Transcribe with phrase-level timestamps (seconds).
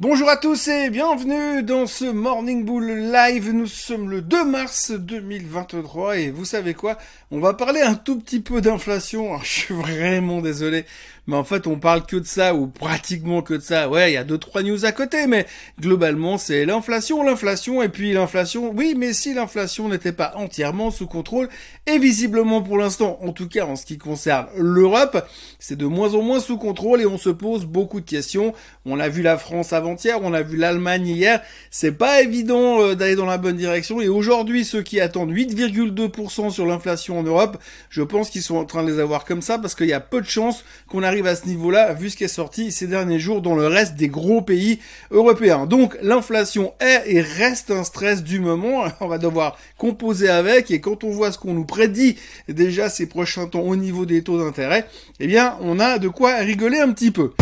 [0.00, 3.52] Bonjour à tous et bienvenue dans ce Morning Bull Live.
[3.52, 6.98] Nous sommes le 2 mars 2023 et vous savez quoi?
[7.30, 9.38] On va parler un tout petit peu d'inflation.
[9.38, 10.84] Je suis vraiment désolé
[11.26, 13.88] mais en fait on parle que de ça ou pratiquement que de ça.
[13.88, 15.46] Ouais, il y a deux trois news à côté, mais
[15.80, 18.70] globalement c'est l'inflation, l'inflation et puis l'inflation.
[18.74, 21.48] Oui, mais si l'inflation n'était pas entièrement sous contrôle
[21.86, 25.26] et visiblement pour l'instant, en tout cas en ce qui concerne l'Europe,
[25.58, 28.52] c'est de moins en moins sous contrôle et on se pose beaucoup de questions.
[28.84, 29.72] On a vu la France
[30.22, 31.40] on a vu l'Allemagne hier.
[31.70, 36.50] C'est pas évident euh, d'aller dans la bonne direction et aujourd'hui ceux qui attendent 8,2%
[36.50, 37.56] sur l'inflation en Europe,
[37.88, 40.00] je pense qu'ils sont en train de les avoir comme ça parce qu'il y a
[40.00, 42.88] peu de chances qu'on arrive arrive à ce niveau-là, vu ce qui est sorti ces
[42.88, 44.80] derniers jours dans le reste des gros pays
[45.12, 45.64] européens.
[45.64, 48.82] Donc l'inflation est et reste un stress du moment.
[49.00, 52.16] On va devoir composer avec et quand on voit ce qu'on nous prédit
[52.48, 54.86] déjà ces prochains temps au niveau des taux d'intérêt,
[55.20, 57.32] eh bien on a de quoi rigoler un petit peu.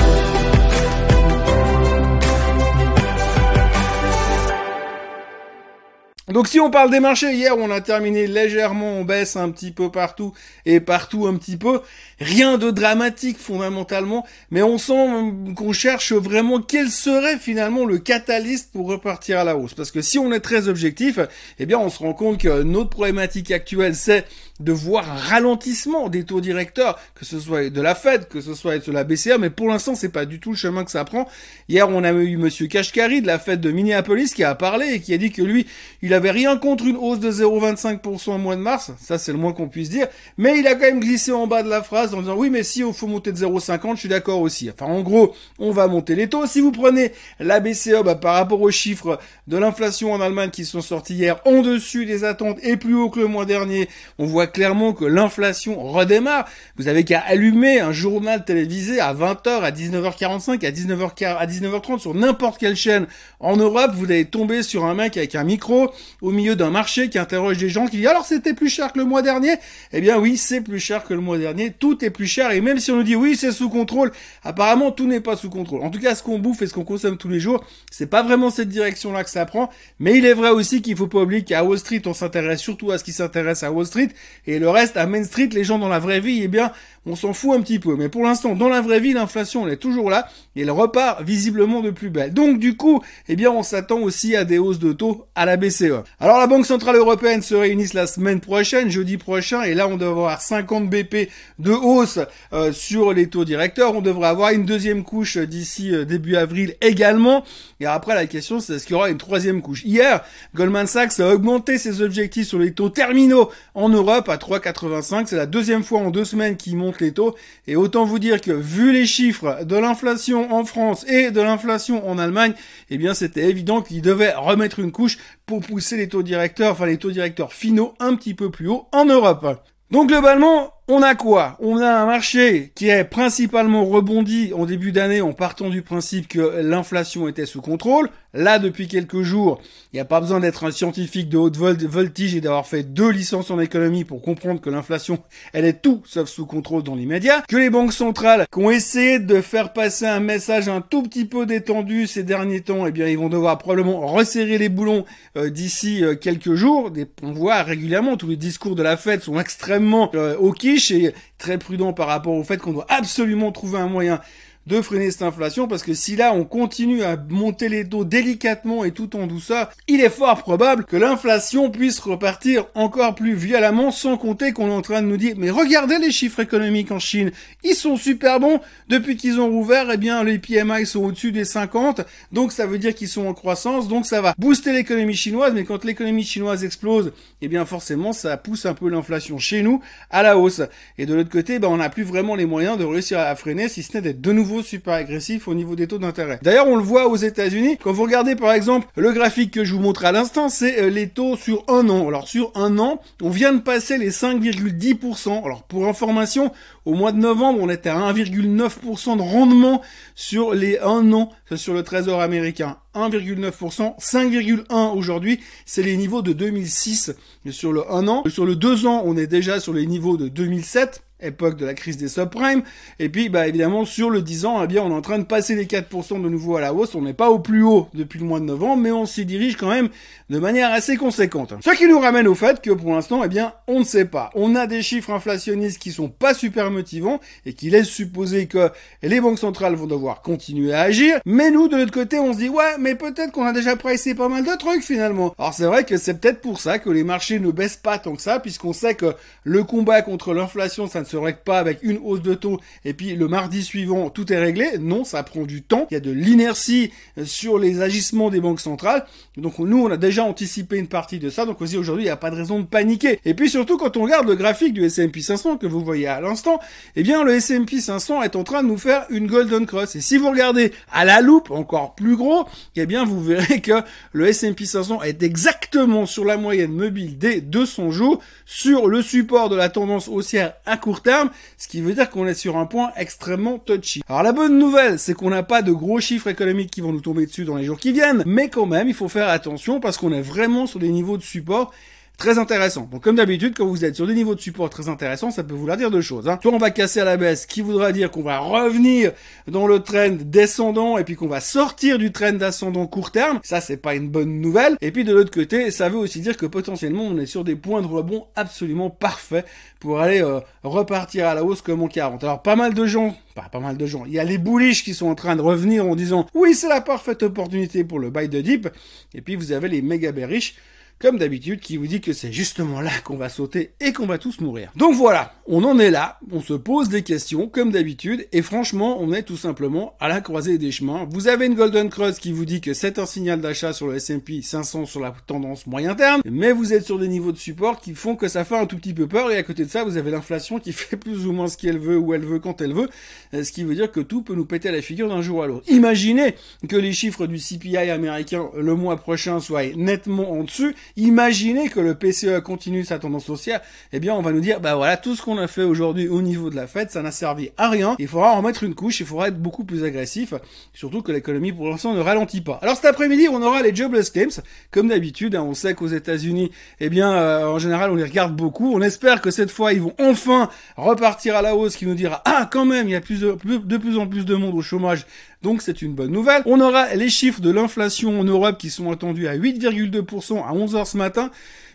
[6.29, 9.73] Donc si on parle des marchés, hier on a terminé légèrement en baisse un petit
[9.73, 10.33] peu partout
[10.65, 11.81] et partout un petit peu.
[12.21, 18.71] Rien de dramatique fondamentalement, mais on sent qu'on cherche vraiment quel serait finalement le catalyste
[18.73, 19.75] pour repartir à la hausse.
[19.75, 21.19] Parce que si on est très objectif,
[21.59, 24.25] eh bien on se rend compte que notre problématique actuelle c'est
[24.61, 28.55] de voir un ralentissement des taux directeurs, que ce soit de la Fed, que ce
[28.55, 31.05] soit de la BCA, mais pour l'instant c'est pas du tout le chemin que ça
[31.05, 31.29] prend.
[31.69, 35.01] Hier on a eu Monsieur Kashkari de la Fed de Minneapolis qui a parlé et
[35.01, 35.67] qui a dit que lui
[36.03, 39.39] il avait rien contre une hausse de 0,25% au mois de mars, ça c'est le
[39.39, 42.15] moins qu'on puisse dire, mais il a quand même glissé en bas de la phrase
[42.15, 44.71] en disant oui mais si il faut monter de 0,50 je suis d'accord aussi.
[44.71, 46.47] Enfin en gros on va monter les taux.
[46.47, 50.65] Si vous prenez la BCE bah, par rapport aux chiffres de l'inflation en Allemagne qui
[50.65, 54.27] sont sortis hier en dessus des attentes et plus haut que le mois dernier, on
[54.27, 56.49] voit clairement que l'inflation redémarre.
[56.77, 61.99] Vous avez qu'à allumer un journal télévisé à 20h, à 19h45, à 19h à 19h30
[61.99, 63.07] sur n'importe quelle chaîne
[63.41, 67.09] en Europe, vous allez tomber sur un mec avec un micro au milieu d'un marché
[67.09, 69.57] qui interroge des gens qui disent alors c'était plus cher que le mois dernier?
[69.93, 72.53] Eh bien oui, c'est plus cher que le mois dernier, tout est plus cher.
[72.53, 74.13] Et même si on nous dit oui, c'est sous contrôle,
[74.45, 75.83] apparemment tout n'est pas sous contrôle.
[75.83, 78.23] En tout cas, ce qu'on bouffe et ce qu'on consomme tous les jours, c'est pas
[78.23, 81.43] vraiment cette direction-là que ça prend, mais il est vrai aussi qu'il faut pas oublier
[81.43, 84.09] qu'à Wall Street, on s'intéresse surtout à ce qui s'intéresse à Wall Street
[84.47, 86.73] et le reste à Main Street, les gens dans la vraie vie, eh bien,
[87.07, 87.97] on s'en fout un petit peu.
[87.97, 91.23] Mais pour l'instant, dans la vraie vie, l'inflation, elle est toujours là et elle repart
[91.23, 92.33] visiblement de plus belle.
[92.33, 95.57] Donc du coup, eh bien, on s'attend aussi à des hausses de taux à la
[95.57, 96.03] BCE.
[96.21, 99.97] Alors la Banque Centrale Européenne se réunit la semaine prochaine, jeudi prochain, et là on
[99.97, 102.21] devrait avoir 50 BP de hausse
[102.53, 103.95] euh, sur les taux directeurs.
[103.95, 107.45] On devrait avoir une deuxième couche d'ici euh, début avril également.
[107.81, 109.85] Et après la question c'est est-ce qu'il y aura une troisième couche?
[109.85, 110.23] Hier,
[110.55, 115.27] Goldman Sachs a augmenté ses objectifs sur les taux terminaux en Europe à 3,85.
[115.27, 117.35] C'est la deuxième fois en deux semaines qu'il les taux.
[117.67, 122.09] Et autant vous dire que vu les chiffres de l'inflation en France et de l'inflation
[122.09, 122.55] en Allemagne,
[122.91, 126.87] eh bien c'était évident qu'il devait remettre une couche pour pousser les taux directeurs, enfin
[126.87, 129.65] les taux directeurs finaux un petit peu plus haut en Europe.
[129.91, 131.59] Donc globalement, on a quoi?
[131.61, 136.29] On a un marché qui est principalement rebondi en début d'année en partant du principe
[136.29, 138.09] que l'inflation était sous contrôle.
[138.35, 139.61] Là, depuis quelques jours,
[139.93, 143.11] il n'y a pas besoin d'être un scientifique de haute voltige et d'avoir fait deux
[143.11, 145.19] licences en économie pour comprendre que l'inflation,
[145.53, 147.43] elle est tout sauf sous contrôle dans l'immédiat.
[147.47, 151.27] Que les banques centrales qui ont essayé de faire passer un message un tout petit
[151.27, 155.05] peu détendu ces derniers temps, eh bien, ils vont devoir probablement resserrer les boulons
[155.37, 156.91] euh, d'ici euh, quelques jours.
[157.23, 161.13] on voit régulièrement tous les discours de la fête sont extrêmement euh, au quiche et
[161.37, 164.21] très prudents par rapport au fait qu'on doit absolument trouver un moyen
[164.67, 168.85] de freiner cette inflation parce que si là on continue à monter les taux délicatement
[168.85, 173.91] et tout en douceur, il est fort probable que l'inflation puisse repartir encore plus violemment
[173.91, 176.99] sans compter qu'on est en train de nous dire mais regardez les chiffres économiques en
[176.99, 177.33] Chine,
[177.65, 178.61] ils sont super bons.
[178.89, 182.79] Depuis qu'ils ont rouvert, eh bien les PMI sont au-dessus des 50, donc ça veut
[182.79, 186.65] dire qu'ils sont en croissance, donc ça va booster l'économie chinoise, mais quand l'économie chinoise
[186.65, 189.81] explose, eh bien forcément ça pousse un peu l'inflation chez nous
[190.11, 190.63] à la hausse.
[190.99, 193.69] Et de l'autre côté, ben, on n'a plus vraiment les moyens de réussir à freiner
[193.69, 196.39] si ce n'est d'être de nouveau super agressif au niveau des taux d'intérêt.
[196.43, 197.79] D'ailleurs, on le voit aux États-Unis.
[197.83, 200.91] Quand vous regardez par exemple le graphique que je vous montre à l'instant, c'est euh,
[200.91, 202.09] les taux sur un an.
[202.09, 205.45] Alors sur un an, on vient de passer les 5,10%.
[205.45, 206.53] Alors pour information,
[206.85, 209.81] au mois de novembre, on était à 1,9% de rendement
[210.15, 212.77] sur les un an sur le trésor américain.
[212.95, 217.15] 1,9%, 5,1 aujourd'hui, c'est les niveaux de 2006
[217.51, 218.23] sur le 1 an.
[218.29, 221.03] Sur le 2 ans, on est déjà sur les niveaux de 2007.
[221.23, 222.63] Époque de la crise des subprimes.
[222.99, 225.25] Et puis, bah, évidemment, sur le 10 ans, eh bien, on est en train de
[225.25, 226.95] passer les 4% de nouveau à la hausse.
[226.95, 229.57] On n'est pas au plus haut depuis le mois de novembre, mais on s'y dirige
[229.57, 229.89] quand même
[230.31, 231.55] de manière assez conséquente.
[231.63, 234.31] Ce qui nous ramène au fait que pour l'instant, eh bien, on ne sait pas.
[234.35, 238.71] On a des chiffres inflationnistes qui sont pas super motivants et qui laissent supposer que
[239.03, 241.21] les banques centrales vont devoir continuer à agir.
[241.27, 244.15] Mais nous, de l'autre côté, on se dit, ouais, mais peut-être qu'on a déjà pricé
[244.15, 245.35] pas mal de trucs finalement.
[245.39, 248.15] Alors c'est vrai que c'est peut-être pour ça que les marchés ne baissent pas tant
[248.15, 249.15] que ça, puisqu'on sait que
[249.45, 252.95] le combat contre l'inflation, ça ne se règle pas avec une hausse de taux et
[252.95, 254.79] puis le mardi suivant, tout est réglé.
[254.81, 255.87] Non, ça prend du temps.
[255.91, 256.91] Il y a de l'inertie
[257.25, 259.05] sur les agissements des banques centrales.
[259.37, 261.45] Donc nous, on a déjà anticipé une partie de ça.
[261.45, 263.21] Donc aussi aujourd'hui, il n'y a pas de raison de paniquer.
[263.25, 266.21] Et puis surtout, quand on regarde le graphique du S&P 500 que vous voyez à
[266.21, 266.61] l'instant,
[266.97, 269.97] eh bien le S&P 500 est en train de nous faire une golden cross.
[269.97, 273.83] Et si vous regardez à la loupe, encore plus gros, eh bien vous verrez que
[274.13, 279.49] le S&P 500 est exactement sur la moyenne mobile des 200 jours, sur le support
[279.49, 282.93] de la tendance haussière à terme, ce qui veut dire qu'on est sur un point
[282.97, 284.03] extrêmement touchy.
[284.09, 287.01] Alors la bonne nouvelle, c'est qu'on n'a pas de gros chiffres économiques qui vont nous
[287.01, 289.97] tomber dessus dans les jours qui viennent, mais quand même, il faut faire attention parce
[289.97, 291.73] qu'on est vraiment sur des niveaux de support
[292.17, 292.89] très intéressant.
[292.91, 295.55] Donc comme d'habitude, quand vous êtes sur des niveaux de support très intéressants, ça peut
[295.55, 296.29] vouloir dire deux choses.
[296.29, 296.39] Hein.
[296.41, 299.13] Soit on va casser à la baisse, qui voudra dire qu'on va revenir
[299.49, 303.41] dans le trend descendant et puis qu'on va sortir du trend ascendant court terme.
[303.43, 304.77] Ça, c'est pas une bonne nouvelle.
[304.81, 307.57] Et puis de l'autre côté, ça veut aussi dire que potentiellement on est sur des
[307.57, 309.47] points de rebond absolument parfaits
[309.81, 312.23] pour aller euh, repartir à la hausse comme en 40.
[312.23, 314.85] Alors pas mal de gens, pas pas mal de gens, il y a les bullish
[314.85, 318.11] qui sont en train de revenir en disant oui c'est la parfaite opportunité pour le
[318.11, 318.69] buy de dip.
[319.15, 320.55] Et puis vous avez les méga bearish
[321.03, 324.19] comme d'habitude, qui vous dit que c'est justement là qu'on va sauter et qu'on va
[324.19, 324.71] tous mourir.
[324.77, 328.99] Donc voilà, on en est là, on se pose des questions, comme d'habitude, et franchement,
[329.01, 331.07] on est tout simplement à la croisée des chemins.
[331.11, 333.97] Vous avez une Golden Cross qui vous dit que c'est un signal d'achat sur le
[333.97, 337.81] S&P 500 sur la tendance moyen terme, mais vous êtes sur des niveaux de support
[337.81, 339.83] qui font que ça fait un tout petit peu peur, et à côté de ça,
[339.83, 342.61] vous avez l'inflation qui fait plus ou moins ce qu'elle veut, où elle veut, quand
[342.61, 342.89] elle veut,
[343.33, 345.47] ce qui veut dire que tout peut nous péter à la figure d'un jour à
[345.49, 345.65] l'autre.
[345.69, 346.37] Imaginez
[346.69, 351.81] que les chiffres du CPI américain le mois prochain soient nettement en dessus, imaginez que
[351.81, 353.61] le PCE continue sa tendance haussière,
[353.93, 356.23] eh bien on va nous dire, bah voilà, tout ce qu'on a fait aujourd'hui au
[356.23, 359.01] niveau de la fête, ça n'a servi à rien, il faudra en mettre une couche,
[359.01, 360.35] il faudra être beaucoup plus agressif,
[360.73, 362.59] surtout que l'économie pour l'instant ne ralentit pas.
[362.63, 366.51] Alors cet après-midi, on aura les jobless claims, comme d'habitude, hein, on sait qu'aux États-Unis,
[366.81, 369.81] eh bien euh, en général on les regarde beaucoup, on espère que cette fois ils
[369.81, 373.01] vont enfin repartir à la hausse, qui nous dira, ah quand même, il y a
[373.01, 375.07] plus de plus en plus de monde au chômage,
[375.43, 376.43] donc c'est une bonne nouvelle.
[376.47, 380.87] On aura les chiffres de l'inflation en Europe qui sont attendus à 8,2% à 11h
[380.87, 381.31] ce matin.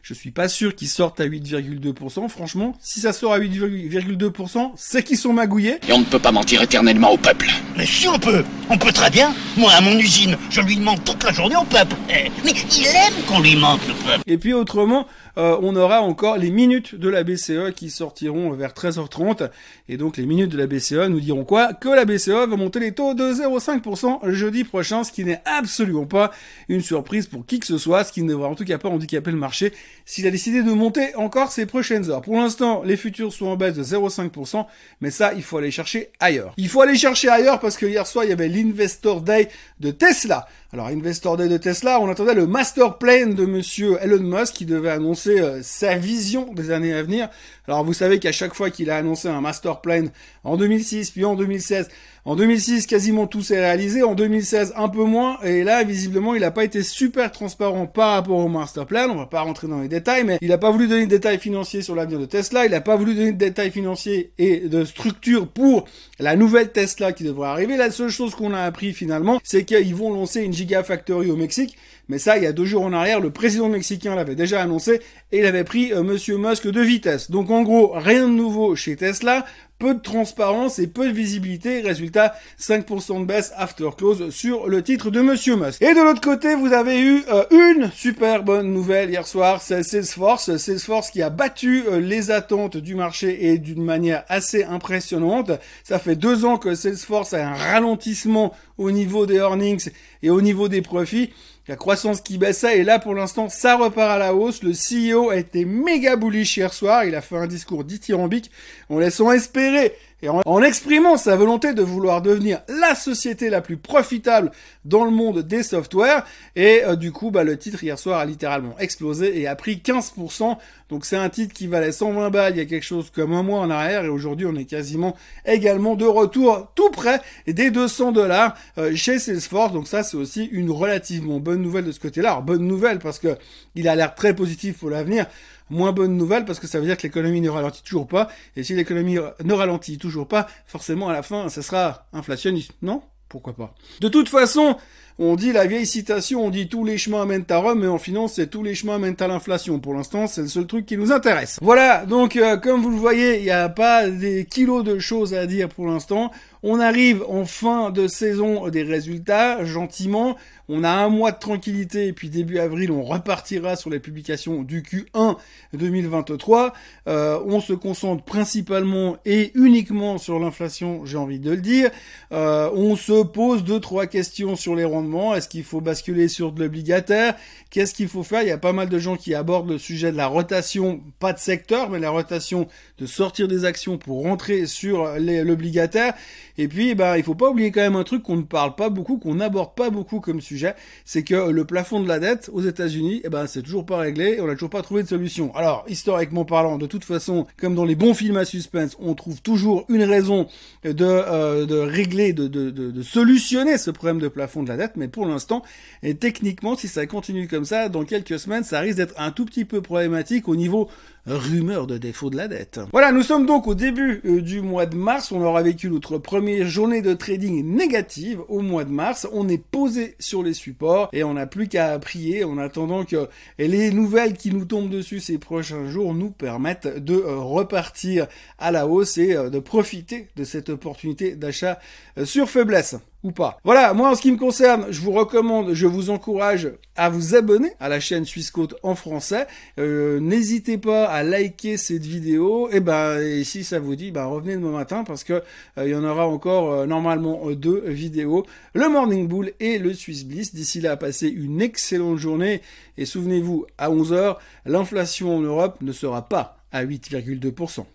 [0.07, 2.29] Je suis pas sûr qu'ils sortent à 8,2%.
[2.29, 5.79] Franchement, si ça sort à 8,2%, c'est qu'ils sont magouillés.
[5.89, 7.47] Et on ne peut pas mentir éternellement au peuple.
[7.75, 9.33] Mais si on peut, on peut très bien.
[9.57, 11.93] Moi, à mon usine, je lui demande toute la journée au peuple.
[12.09, 14.23] Eh, mais il aime qu'on lui mente, le peuple.
[14.27, 15.07] Et puis autrement,
[15.38, 19.50] euh, on aura encore les minutes de la BCE qui sortiront vers 13h30.
[19.88, 21.74] Et donc les minutes de la BCE nous diront quoi?
[21.74, 26.06] Que la BCE va monter les taux de 0,5% jeudi prochain, ce qui n'est absolument
[26.06, 26.31] pas
[26.69, 28.89] une surprise pour qui que ce soit, ce qui ne devrait en tout cas pas
[28.89, 29.74] handicaper le marché
[30.06, 32.22] s'il a décidé de monter encore ces prochaines heures.
[32.22, 34.66] Pour l'instant, les futurs sont en baisse de 0,5%,
[35.01, 36.54] mais ça, il faut aller chercher ailleurs.
[36.57, 39.50] Il faut aller chercher ailleurs parce que hier soir, il y avait l'Investor Day
[39.80, 40.48] de Tesla.
[40.73, 44.65] Alors, Investor Day de Tesla, on attendait le master plan de monsieur Elon Musk qui
[44.65, 47.29] devait annoncer euh, sa vision des années à venir.
[47.69, 50.03] Alors, vous savez qu'à chaque fois qu'il a annoncé un master plan
[50.43, 51.87] en 2006, puis en 2016,
[52.27, 54.03] en 2006, quasiment tout s'est réalisé.
[54.03, 55.39] En 2016, un peu moins.
[55.44, 59.07] Et là, visiblement, il n'a pas été super transparent par rapport au master plan.
[59.09, 61.39] On va pas rentrer dans les détails, mais il n'a pas voulu donner de détails
[61.39, 62.65] financiers sur l'avenir de Tesla.
[62.65, 65.85] Il n'a pas voulu donner de détails financiers et de structure pour
[66.19, 67.77] la nouvelle Tesla qui devrait arriver.
[67.77, 71.77] La seule chose qu'on a appris finalement, c'est qu'ils vont lancer une Gigafactory au Mexique.
[72.09, 75.01] Mais ça, il y a deux jours en arrière, le président mexicain l'avait déjà annoncé
[75.31, 77.29] et il avait pris euh, Monsieur Musk de vitesse.
[77.29, 79.46] Donc en gros, rien de nouveau chez Tesla
[79.79, 81.81] peu de transparence et peu de visibilité.
[81.81, 85.81] Résultat, 5% de baisse after close sur le titre de Monsieur Musk.
[85.81, 89.84] Et de l'autre côté, vous avez eu euh, une super bonne nouvelle hier soir, c'est
[89.84, 90.58] Salesforce.
[90.58, 95.51] Salesforce qui a battu euh, les attentes du marché et d'une manière assez impressionnante.
[95.84, 99.89] Ça fait deux ans que Salesforce a un ralentissement au niveau des earnings
[100.24, 101.31] et au niveau des profits
[101.67, 104.63] la croissance qui baissait et là pour l'instant ça repart à la hausse.
[104.63, 108.51] Le CEO a été méga bullish hier soir, il a fait un discours dithyrambique.
[108.89, 109.93] En laissant espérer
[110.24, 114.51] et en, exprimant sa volonté de vouloir devenir la société la plus profitable
[114.83, 116.25] dans le monde des softwares.
[116.55, 119.75] Et euh, du coup, bah, le titre hier soir a littéralement explosé et a pris
[119.83, 120.57] 15%.
[120.89, 123.43] Donc c'est un titre qui valait 120 balles il y a quelque chose comme un
[123.43, 128.13] mois en arrière et aujourd'hui on est quasiment également de retour tout près des 200
[128.13, 129.74] dollars euh, chez Salesforce.
[129.74, 132.41] Donc ça c'est aussi une relativement bonne nouvelle de ce côté-là.
[132.41, 133.38] Bonne nouvelle parce que
[133.75, 135.27] il a l'air très positif pour l'avenir.
[135.69, 138.27] Moins bonne nouvelle parce que ça veut dire que l'économie ne ralentit toujours pas.
[138.55, 142.71] Et si l'économie ne ralentit toujours pas, forcément à la fin, ça sera inflationniste.
[142.81, 143.01] Non?
[143.29, 143.74] Pourquoi pas?
[144.00, 144.77] De toute façon,
[145.19, 147.97] on dit la vieille citation, on dit tous les chemins amènent à Rome, mais en
[147.97, 149.79] finance, c'est tous les chemins amènent à l'inflation.
[149.79, 151.57] Pour l'instant, c'est le seul truc qui nous intéresse.
[151.62, 155.33] Voilà, donc euh, comme vous le voyez, il n'y a pas des kilos de choses
[155.33, 156.31] à dire pour l'instant.
[156.63, 160.37] On arrive en fin de saison des résultats, gentiment.
[160.69, 164.63] On a un mois de tranquillité et puis début avril, on repartira sur les publications
[164.63, 165.37] du Q1
[165.73, 166.73] 2023.
[167.07, 171.89] Euh, on se concentre principalement et uniquement sur l'inflation, j'ai envie de le dire.
[172.33, 175.35] Euh, on se pose deux trois questions sur les rendements.
[175.35, 177.35] Est-ce qu'il faut basculer sur de l'obligataire?
[177.69, 178.41] Qu'est-ce qu'il faut faire?
[178.41, 181.31] Il y a pas mal de gens qui abordent le sujet de la rotation, pas
[181.31, 186.13] de secteur, mais la rotation de sortir des actions pour rentrer sur l'obligataire.
[186.57, 188.89] Et puis, bah, il faut pas oublier quand même un truc qu'on ne parle pas
[188.89, 192.61] beaucoup, qu'on n'aborde pas beaucoup comme sujet, c'est que le plafond de la dette aux
[192.61, 195.55] États-Unis, eh ben, c'est toujours pas réglé et on n'a toujours pas trouvé de solution.
[195.55, 199.41] Alors, historiquement parlant, de toute façon, comme dans les bons films à suspense, on trouve
[199.41, 200.47] toujours une raison
[200.83, 204.77] de, euh, de régler, de, de, de, de, solutionner ce problème de plafond de la
[204.77, 205.63] dette, mais pour l'instant,
[206.03, 209.45] et techniquement, si ça continue comme ça, dans quelques semaines, ça risque d'être un tout
[209.45, 210.89] petit peu problématique au niveau
[211.27, 212.79] rumeur de défaut de la dette.
[212.91, 215.31] Voilà, nous sommes donc au début euh, du mois de mars.
[215.31, 219.27] On aura vécu notre première journée de trading négative au mois de mars.
[219.34, 223.27] On est posé sur les supports et on n'a plus qu'à prier en attendant que
[223.60, 228.72] les nouvelles qui nous tombent dessus ces prochains jours nous permettent de euh, repartir à
[228.72, 231.79] la hausse et euh, de profiter de cette opportunité d'achat
[232.24, 232.96] sur faiblesse
[233.31, 233.57] pas.
[233.63, 237.36] Voilà, moi en ce qui me concerne, je vous recommande, je vous encourage à vous
[237.36, 239.48] abonner à la chaîne Suisse Côte en français.
[239.79, 242.69] Euh, n'hésitez pas à liker cette vidéo.
[242.72, 245.34] Et ben, et si ça vous dit, ben revenez demain matin parce que
[245.77, 249.93] euh, il y en aura encore euh, normalement deux vidéos, le Morning Bull et le
[249.93, 250.53] Swiss Bliss.
[250.53, 252.62] D'ici là, passez une excellente journée
[252.98, 257.86] et souvenez-vous, à 11h, l'inflation en Europe ne sera pas à 8,2%.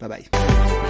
[0.00, 0.83] Bye bye.